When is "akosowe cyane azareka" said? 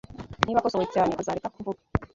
0.61-1.53